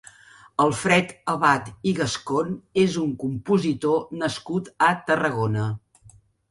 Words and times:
Alfred 0.63 1.11
Abad 1.33 1.69
i 1.91 1.93
Gascon 2.01 2.57
és 2.87 2.99
un 3.05 3.15
compositor 3.27 4.01
nascut 4.25 4.75
a 4.91 4.93
Tarragona. 5.13 5.73